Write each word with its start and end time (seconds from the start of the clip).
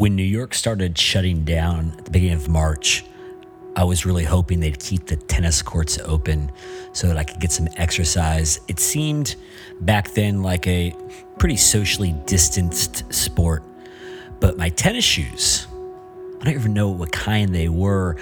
when 0.00 0.16
New 0.16 0.22
York 0.22 0.54
started 0.54 0.96
shutting 0.96 1.44
down 1.44 1.92
at 1.98 2.06
the 2.06 2.10
beginning 2.10 2.38
of 2.38 2.48
March, 2.48 3.04
I 3.76 3.84
was 3.84 4.06
really 4.06 4.24
hoping 4.24 4.58
they'd 4.58 4.80
keep 4.80 5.04
the 5.04 5.16
tennis 5.16 5.60
courts 5.60 5.98
open 5.98 6.50
so 6.94 7.06
that 7.06 7.18
I 7.18 7.24
could 7.24 7.38
get 7.38 7.52
some 7.52 7.68
exercise. 7.76 8.60
It 8.66 8.80
seemed 8.80 9.36
back 9.82 10.12
then 10.12 10.42
like 10.42 10.66
a 10.66 10.94
pretty 11.38 11.58
socially 11.58 12.14
distanced 12.24 13.12
sport, 13.12 13.62
but 14.40 14.56
my 14.56 14.70
tennis 14.70 15.04
shoes, 15.04 15.66
I 16.40 16.44
don't 16.44 16.54
even 16.54 16.72
know 16.72 16.88
what 16.88 17.12
kind 17.12 17.54
they 17.54 17.68
were, 17.68 18.16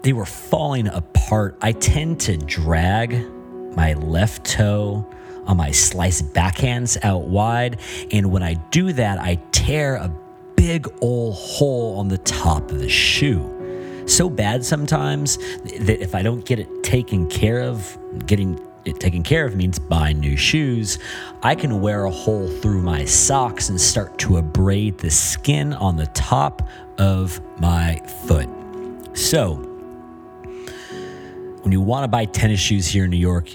they 0.00 0.14
were 0.14 0.24
falling 0.24 0.88
apart. 0.88 1.54
I 1.60 1.72
tend 1.72 2.20
to 2.20 2.38
drag 2.38 3.30
my 3.76 3.92
left 3.92 4.46
toe 4.46 5.06
on 5.44 5.58
my 5.58 5.70
sliced 5.70 6.32
backhands 6.32 6.96
out 7.04 7.24
wide, 7.24 7.78
and 8.10 8.32
when 8.32 8.42
I 8.42 8.54
do 8.54 8.94
that, 8.94 9.18
I 9.18 9.34
tear 9.52 9.96
a 9.96 10.08
big 10.60 10.86
old 11.00 11.34
hole 11.36 11.98
on 11.98 12.08
the 12.08 12.18
top 12.18 12.70
of 12.70 12.80
the 12.80 12.88
shoe 12.88 14.04
so 14.06 14.28
bad 14.28 14.62
sometimes 14.62 15.38
that 15.64 16.02
if 16.02 16.14
I 16.14 16.20
don't 16.20 16.44
get 16.44 16.58
it 16.58 16.68
taken 16.82 17.30
care 17.30 17.62
of, 17.62 17.96
getting 18.26 18.60
it 18.84 19.00
taken 19.00 19.22
care 19.22 19.46
of 19.46 19.56
means 19.56 19.78
buying 19.78 20.20
new 20.20 20.36
shoes. 20.36 20.98
I 21.42 21.54
can 21.54 21.80
wear 21.80 22.04
a 22.04 22.10
hole 22.10 22.46
through 22.46 22.82
my 22.82 23.06
socks 23.06 23.70
and 23.70 23.80
start 23.80 24.18
to 24.18 24.36
abrade 24.36 24.98
the 24.98 25.10
skin 25.10 25.72
on 25.72 25.96
the 25.96 26.08
top 26.08 26.68
of 26.98 27.40
my 27.58 27.96
foot. 28.26 28.48
So, 29.14 29.54
when 31.62 31.72
you 31.72 31.80
want 31.80 32.04
to 32.04 32.08
buy 32.08 32.26
tennis 32.26 32.60
shoes 32.60 32.86
here 32.86 33.04
in 33.04 33.10
New 33.10 33.16
York, 33.16 33.48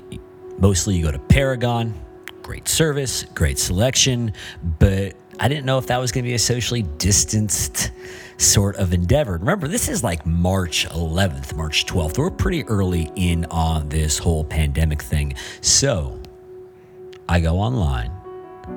mostly 0.57 0.95
you 0.95 1.03
go 1.03 1.11
to 1.11 1.19
Paragon. 1.19 1.93
Great 2.41 2.67
service, 2.67 3.25
great 3.35 3.59
selection, 3.59 4.33
but 4.79 5.04
I 5.39 5.47
didn't 5.47 5.65
know 5.65 5.77
if 5.77 5.87
that 5.87 5.97
was 5.97 6.11
going 6.11 6.23
to 6.23 6.29
be 6.29 6.33
a 6.33 6.39
socially 6.39 6.83
distanced 6.83 7.91
sort 8.37 8.77
of 8.77 8.93
endeavor. 8.93 9.33
Remember, 9.33 9.67
this 9.67 9.89
is 9.89 10.03
like 10.03 10.25
March 10.25 10.87
11th, 10.89 11.55
March 11.55 11.85
12th. 11.85 12.17
We're 12.17 12.31
pretty 12.31 12.63
early 12.65 13.11
in 13.15 13.45
on 13.45 13.89
this 13.89 14.17
whole 14.17 14.43
pandemic 14.43 15.01
thing. 15.01 15.35
So 15.61 16.19
I 17.27 17.41
go 17.41 17.57
online, 17.57 18.11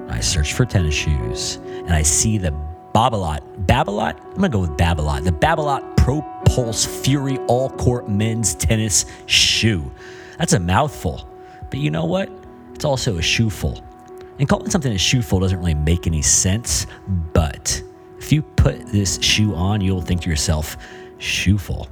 I 0.09 0.21
search 0.21 0.55
for 0.55 0.65
tennis 0.65 0.95
shoes, 0.95 1.57
and 1.57 1.93
I 1.93 2.03
see 2.03 2.39
the 2.39 2.51
Babolat. 2.95 3.67
Babolat? 3.67 4.21
I'm 4.21 4.35
gonna 4.35 4.49
go 4.49 4.61
with 4.61 4.77
Babolat. 4.77 5.23
The 5.23 5.31
Babolat 5.31 5.97
Pro 5.97 6.23
Pulse 6.45 6.85
Fury 6.85 7.39
All 7.47 7.71
Court 7.71 8.09
Men's 8.09 8.55
Tennis 8.55 9.05
Shoe. 9.27 9.91
That's 10.39 10.55
a 10.55 10.61
mouthful. 10.61 11.29
But 11.71 11.79
you 11.81 11.91
know 11.91 12.07
what? 12.07 12.31
It's 12.75 12.85
also 12.85 13.19
a 13.19 13.23
shoeful. 13.23 13.85
And 14.39 14.49
calling 14.49 14.71
something 14.71 14.93
a 14.93 14.99
shoeful 14.99 15.41
doesn't 15.41 15.59
really 15.59 15.75
make 15.75 16.07
any 16.07 16.23
sense, 16.23 16.87
but 17.33 17.83
if 18.19 18.33
you 18.33 18.43
put 18.43 18.87
this 18.87 19.21
shoe 19.21 19.55
on, 19.55 19.81
you'll 19.81 20.01
think 20.01 20.23
to 20.23 20.31
yourself, 20.31 20.77
shoeful. 21.19 21.89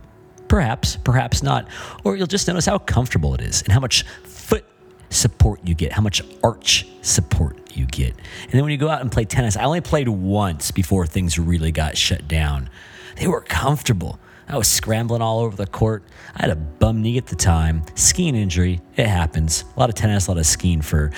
Perhaps, 0.48 0.97
perhaps 0.97 1.42
not. 1.42 1.69
Or 2.05 2.16
you'll 2.16 2.27
just 2.27 2.47
notice 2.47 2.66
how 2.66 2.78
comfortable 2.78 3.34
it 3.34 3.41
is 3.41 3.62
and 3.62 3.72
how 3.72 3.80
much 3.80 4.05
foot 4.25 4.64
support 5.11 5.61
you 5.64 5.75
get, 5.75 5.92
how 5.92 6.03
much 6.03 6.22
arch 6.44 6.86
support 7.03 7.58
you 7.77 7.86
get. 7.86 8.14
And 8.42 8.53
then 8.53 8.62
when 8.62 8.70
you 8.70 8.78
go 8.78 8.88
out 8.88 9.00
and 9.00 9.10
play 9.10 9.25
tennis, 9.25 9.56
I 9.56 9.64
only 9.64 9.81
played 9.81 10.08
once 10.08 10.70
before 10.70 11.06
things 11.06 11.38
really 11.38 11.72
got 11.72 11.97
shut 11.97 12.28
down. 12.28 12.70
They 13.16 13.27
were 13.27 13.41
comfortable. 13.41 14.20
I 14.48 14.56
was 14.56 14.69
scrambling 14.69 15.22
all 15.22 15.41
over 15.41 15.56
the 15.56 15.66
court. 15.66 16.05
I 16.36 16.42
had 16.42 16.50
a 16.50 16.56
bum 16.56 17.03
knee 17.03 17.19
at 17.19 17.27
the 17.27 17.34
time, 17.34 17.83
skiing 17.97 18.36
injury. 18.36 18.81
It 18.97 19.08
happens. 19.08 19.64
A 19.77 19.81
lot 19.81 19.88
of 19.88 19.97
tennis, 19.97 20.28
a 20.28 20.31
lot 20.31 20.38
of 20.38 20.47
skiing 20.47 20.83
for 20.83 21.10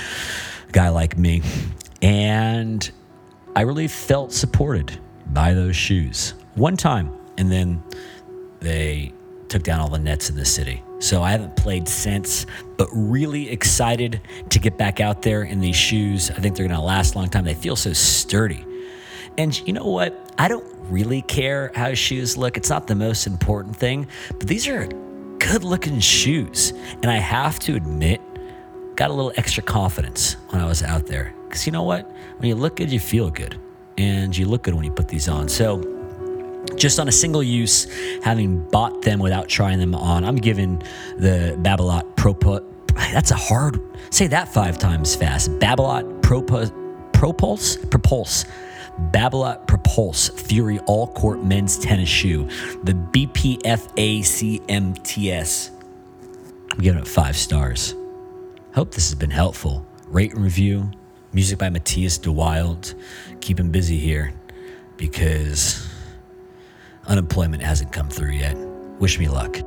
guy 0.72 0.88
like 0.88 1.16
me. 1.19 1.42
And 2.02 2.91
I 3.56 3.62
really 3.62 3.88
felt 3.88 4.33
supported 4.33 4.98
by 5.27 5.55
those 5.55 5.77
shoes 5.77 6.34
one 6.55 6.77
time, 6.77 7.12
and 7.36 7.50
then 7.50 7.83
they 8.61 9.12
took 9.48 9.62
down 9.62 9.80
all 9.80 9.89
the 9.89 9.98
nets 9.98 10.30
in 10.30 10.36
the 10.36 10.44
city. 10.44 10.83
So 11.00 11.22
I 11.22 11.30
haven't 11.30 11.56
played 11.56 11.89
since, 11.89 12.44
but 12.77 12.89
really 12.92 13.50
excited 13.50 14.20
to 14.51 14.58
get 14.58 14.77
back 14.77 15.01
out 15.01 15.23
there 15.23 15.45
in 15.45 15.61
these 15.61 15.77
shoes. 15.77 16.30
I 16.30 16.34
think 16.34 16.57
they're 16.57 16.67
going 16.67 16.78
to 16.78 16.84
last 16.84 17.14
a 17.14 17.18
long 17.18 17.28
time. 17.28 17.45
They 17.45 17.55
feel 17.55 17.77
so 17.77 17.92
sturdy. 17.92 18.64
And 19.36 19.58
you 19.67 19.73
know 19.73 19.86
what? 19.86 20.34
I 20.39 20.48
don't 20.48 20.67
really 20.90 21.23
care 21.23 21.70
how 21.74 21.95
shoes 21.95 22.36
look. 22.36 22.57
It's 22.57 22.70
not 22.70 22.89
the 22.89 22.96
most 22.96 23.27
important 23.27 23.77
thing, 23.77 24.08
but 24.39 24.48
these 24.48 24.67
are 24.67 24.86
good 25.39 25.62
looking 25.62 26.01
shoes. 26.01 26.73
And 27.02 27.07
I 27.07 27.17
have 27.17 27.58
to 27.61 27.77
admit, 27.77 28.20
got 28.98 29.11
a 29.11 29.14
little 29.14 29.33
extra 29.36 29.63
confidence 29.63 30.36
when 30.48 30.61
I 30.61 30.67
was 30.67 30.83
out 30.83 31.07
there. 31.07 31.33
Because 31.45 31.64
you 31.67 31.73
know 31.73 31.85
what? 31.85 32.11
When 32.39 32.48
you 32.48 32.57
look 32.57 32.75
good, 32.77 32.91
you 32.91 32.98
feel 32.98 33.31
good 33.31 33.57
and 33.97 34.36
you 34.36 34.45
look 34.45 34.64
good 34.64 34.75
when 34.75 34.85
you 34.85 34.91
put 34.91 35.07
these 35.07 35.29
on. 35.29 35.48
So, 35.48 35.81
just 36.75 36.98
on 36.98 37.07
a 37.07 37.13
single 37.13 37.42
use, 37.42 37.87
having 38.25 38.69
bought 38.70 39.03
them 39.03 39.20
without 39.20 39.48
trying 39.48 39.79
them 39.79 39.95
on, 39.95 40.25
I'm 40.25 40.35
giving 40.35 40.81
the 41.17 41.57
Babolat 41.63 42.17
Pro. 42.17 42.35
That's 43.13 43.31
a 43.31 43.37
hard. 43.37 43.81
Say 44.13 44.27
that 44.27 44.53
five 44.53 44.79
times 44.79 45.14
fast. 45.14 45.53
Babolat 45.61 46.20
Pro 46.20 46.42
Propulse 46.42 47.79
Propulse. 47.87 48.47
Babolat 49.13 49.69
Propulse 49.69 50.33
Fury 50.41 50.81
All 50.81 51.07
Court 51.07 51.45
Men's 51.45 51.79
Tennis 51.79 52.08
Shoe, 52.08 52.48
the 52.83 52.95
BPFACMTS. 52.95 53.70
I'm 56.73 56.79
giving 56.81 57.01
it 57.01 57.07
five 57.07 57.37
stars. 57.37 57.95
Hope 58.78 58.92
this 58.92 59.08
has 59.08 59.16
been 59.16 59.33
helpful. 59.33 59.84
Rate 60.06 60.34
and 60.34 60.44
review, 60.44 60.89
Music 61.33 61.58
by 61.58 61.68
Matthias 61.68 62.16
DeWild. 62.16 62.94
Keep 63.40 63.58
him 63.58 63.72
busy 63.72 63.98
here 63.98 64.33
because 64.96 65.84
unemployment 67.05 67.61
hasn't 67.61 67.90
come 67.90 68.08
through 68.08 68.34
yet. 68.34 68.56
Wish 69.00 69.18
me 69.18 69.27
luck. 69.27 69.58